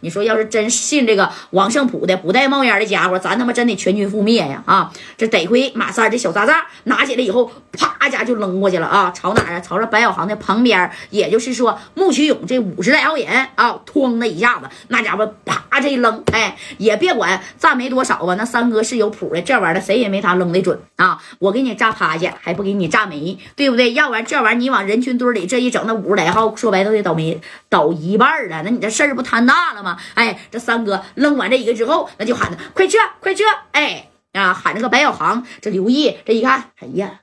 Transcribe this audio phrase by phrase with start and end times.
[0.00, 4.62] 你说要是真信这个王胜普的不带冒烟的家伙，咱他妈真得全军覆灭呀！
[4.66, 9.12] 啊，这得亏马三这小渣渣拿起来以后，啪家就扔过去了啊！
[9.14, 9.60] 朝哪啊？
[9.60, 21.18] 朝着白小航的旁边，也就是说穆启勇这五十来号人啊，咣的一下子，那家伙啪这一扔，哎，也别管炸没多少吧，那三哥是有谱的，这玩意儿谁也没他扔的准啊！
[21.38, 23.92] 我给你炸趴下，还不给你炸没，对不对？
[23.92, 29.89] 要不然这玩意儿你往人群堆里这一整，那五十来号说白都得倒霉倒一半了，那你这事儿不摊大了吗？
[30.14, 33.44] 哎，这三哥扔完这一个之后，那就喊他快撤，快撤！
[33.72, 37.20] 哎啊，喊这个白小航，这刘毅这一看，哎呀。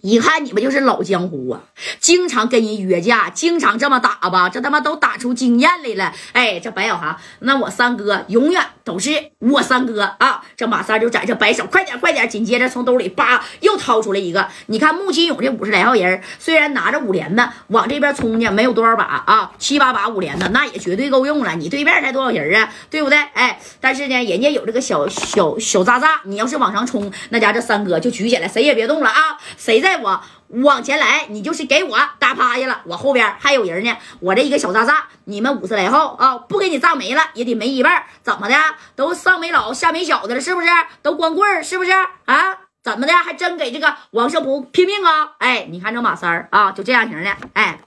[0.00, 1.60] 一看你们就是老江湖啊，
[2.00, 6.12] 经常跟人约架，经常这么打吧，这他妈都打出经验来了。
[6.32, 10.42] 哎，这白小航，那我三哥永远都是我三哥啊！
[10.56, 12.28] 这马三就在这摆手，快点快点！
[12.28, 21.54] 紧接着从兜里叭又掏出来一个，你看穆金勇这五十来号人，虽然拿着五连子往这边冲去，没有多少把啊，七八把五连子那也绝对够用了。
[21.54, 22.68] 你对面才多少人啊？
[22.90, 23.18] 对不对？
[23.32, 29.38] 哎，但是呢，人家有这个小小小渣渣，你要是往上冲，那家这三哥就举起来，谁也别动了啊！
[29.56, 29.92] 谁在？
[30.02, 30.20] 我
[30.52, 32.82] 往前来，你就是给我打趴下了。
[32.84, 38.04] 我后边还有人呢，我这一个小渣渣，你们五十来号啊，不给你炸没了也得没一半。
[38.22, 38.54] 怎么的？
[38.94, 40.68] 都上没老下没小的了，是不是？
[41.00, 41.90] 都光棍是不是？
[42.26, 42.58] 啊？
[42.82, 43.12] 怎么的？
[43.14, 45.32] 还真给这个王胜普拼命啊？
[45.38, 47.80] 哎，你看这马三儿啊，就这样型的，哎，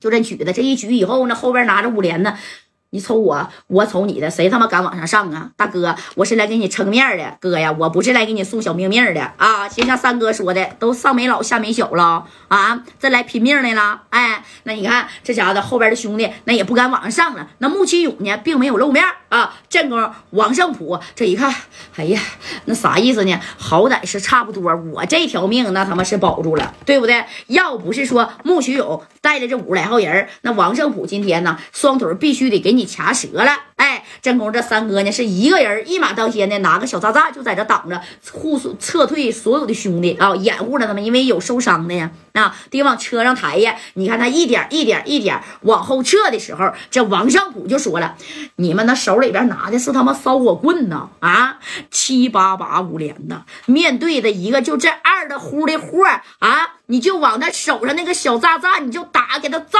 [0.00, 2.32] 就这举的，这一举以后呢，后边拿着五连子。
[2.94, 5.50] 你瞅我，我瞅你的，谁他妈敢往上上啊？
[5.56, 9.66] 大哥，我是来给你撑面的，哥呀，我不是来给你送小命命的啊！
[9.66, 14.02] 就像三哥说的，都上没老下没小了啊，这来拼命来了。
[14.10, 17.48] 哎，那你看这家伙后边的兄弟，那也不敢往上上了。
[17.58, 19.54] 那穆启勇呢，并没有露面啊。
[19.70, 21.50] 正宫王胜普这一看，
[21.96, 22.20] 哎呀，
[22.66, 23.40] 那啥意思呢？
[23.56, 27.24] 好歹是差不多，我这条命那他妈是保住了，对不对？
[27.46, 32.81] 要不是说穆启勇带着这五十来号人，那王胜普今天呢，双腿必须得给你。
[32.84, 38.00] 掐折了，哎，真宫这三哥呢是一个人一马当先的，拿个小炸炸就在这挡着，
[38.32, 43.76] 护撤退所有的兄弟啊，掩护着他们，因为有受伤的呀，啊，得往车上抬呀。
[43.94, 48.16] 你看他一点一点一点往后撤的时候，这王尚普就说了
[48.56, 51.08] ：“你们那手里边拿的是他妈烧火棍呢？
[51.20, 51.58] 啊，
[51.90, 56.04] 七八把五连的，面对的一个就这二的呼的货
[56.38, 59.78] 啊。”你就往他手上那个小炸炸，你就打给他炸，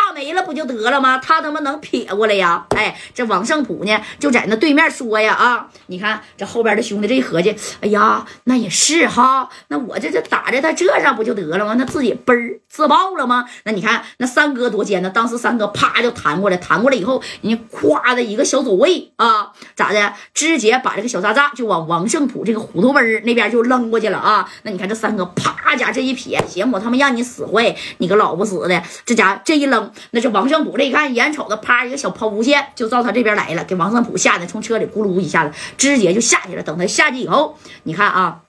[0.52, 1.18] 不就得了吗？
[1.18, 2.66] 他他妈能撇过来呀？
[2.70, 5.68] 哎，这王胜普呢，就在那对面说呀啊！
[5.86, 11.74] 你看这后边的兄弟这一合计，哎呀，那也是哈，那我这这打在他这上不就得了吗？
[11.76, 13.46] 那自己嘣儿自爆了吗？
[13.64, 15.10] 那你看那三哥多尖呢！
[15.10, 20.12] 当时三哥啪就弹过来，弹过来以后，人家咵的一个小走位啊，咋的？
[20.32, 24.48] 直接把这个小渣渣就往王胜普这个虎头门那边就扔过去了啊！
[24.62, 27.02] 那你看这三哥啪家这一撇，行，我他妈。
[27.02, 28.80] 让你死坏，你个老不死的！
[29.04, 36.62] 这家这一扔，那是王王胜普这一看，眼瞅着啪一个小抛物线就照他这边来了，给王胜普吓得从车里咕噜一下子，直接就下去了。
[36.64, 38.40] 等他下去以后，你看啊，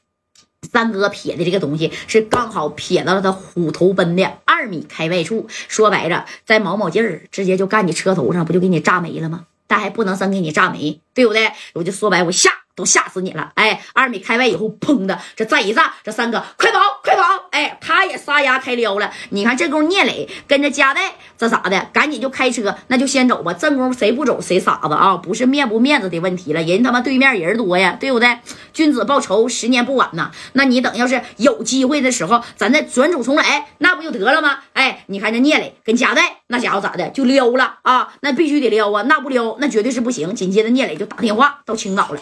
[0.71, 9.45] 三哥撇的这个东西是刚好撇到了他虎头奔的二米开外处，说白了，在毛毛劲儿，直接就干你车头上，不就给你炸没了吗？
[9.67, 11.51] 但还不能真给你炸没，对不对？
[11.73, 12.49] 我就说白，我吓。
[12.75, 13.51] 都吓死你了！
[13.53, 17.42] 哎，二米开外以后，砰的，这再一炸，这三哥快跑，快跑！
[17.53, 19.11] 哎，他也撒丫开撩了。
[19.29, 21.87] 你看这功夫，聂磊跟着加代，这咋的？
[21.93, 23.53] 赶紧就开车，那就先走吧。
[23.53, 25.15] 正功夫谁不走谁傻子啊！
[25.17, 28.39] 不是面不面子的问题了，人他妈对面人多呀，对不对？
[28.73, 30.31] 君子报仇，十年不晚呐。
[30.53, 34.61] 那你等要是有机会的时候，咱再转祖重来，那不就得了吗？
[34.73, 38.13] 哎，你看这聂磊跟加代那家伙咋的，就撩了啊？
[38.21, 39.03] 那必须得撩啊！
[39.03, 40.33] 那不撩，那绝对是不行。
[40.33, 42.19] 紧接着聂磊就打电话到青岛了。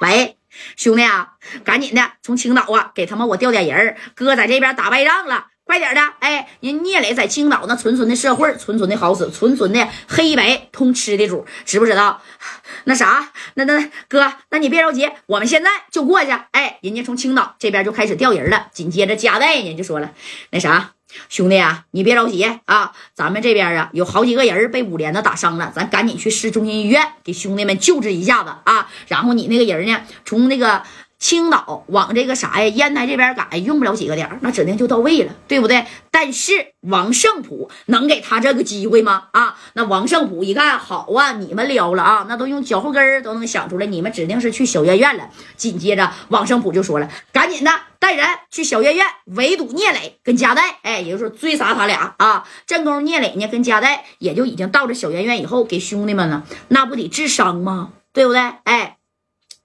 [0.00, 0.36] 喂，
[0.76, 6.00] 兄弟啊，赶紧的从青岛啊，给他们我调点人儿哥在这边打败仗了，快点的！
[6.20, 12.22] 哎，人聂磊在青岛那纯纯的社会，纯纯的好使，纯纯的黑白通吃的主，知不知道？
[12.84, 16.30] 那啥，那那哥，那你别着急，我们现在就过去。
[16.52, 18.68] 哎，人家从青岛这边就开始调人了。
[18.72, 20.12] 紧接着加代呢就说了，
[20.50, 20.92] 那啥。
[21.28, 28.90] 兄弟啊，你别着急啊，咱们这边啊有好几个人被五连子打伤了，咱赶紧去市中心医院给兄弟们救治一下子啊。
[29.06, 30.82] 然后你那个人呢，从那个
[31.18, 35.84] 青岛往这个啥呀烟台这边赶，用不了几个点那指定就到位了，对不对？
[36.10, 39.24] 但是王胜普能给他这个机会吗？
[39.32, 45.28] 啊，那王胜普一看好啊，你们撩了啊，那都用脚后跟都能想出来，你们指定是去小院院了。
[45.56, 47.70] 紧接着王胜普就说了，赶紧的。
[48.00, 52.46] 带人去小院院围堵聂磊跟加代，哎，也就是说追杀他俩啊。
[52.64, 57.90] 正宫聂磊呢跟加代也就已经到了小院院以后，给兄弟们呢，那不得治伤吗？
[58.12, 58.40] 对不对？
[58.64, 58.97] 哎，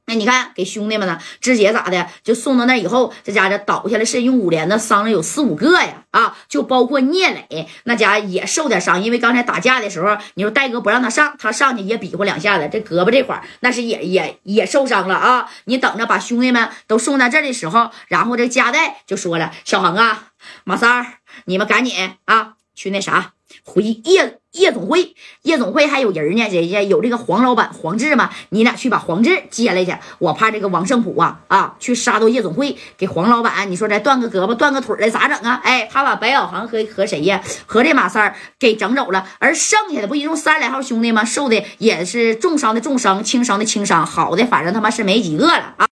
[0.05, 15.50] 那你看，给兄弟们呢，直接咋的，就送到那以后，这家伙倒下来是用五连的伤了有四五个呀，啊，就包括聂磊那家也受点伤，因为刚才打架的时候，你说戴哥不让他上，他上去也比划两下子，这胳膊这块那是也也也受伤了啊。
[15.65, 20.31] 你等着把兄弟们都送到这的时候，然后这加代就说了：“小恒啊，
[20.65, 21.05] 马三儿，
[21.45, 23.31] 你们赶紧啊，去那啥。”
[23.63, 28.29] 回夜夜总会，夜总会还有人呢，人家有这个黄老板黄志嘛？
[28.50, 35.59] 你俩去把黄志接来去，我怕这个王胜普啊啊去杀到夜总会，给黄老板，你说再断个胳膊断个腿的咋整啊？
[35.63, 41.25] 哎，他把白小航和和谁呀，和这马三给整走了，而剩下的不一共三十来号兄弟吗？
[41.25, 45.88] 受的也是重伤的重伤，轻伤的轻伤，好的反正他妈是没几个了啊。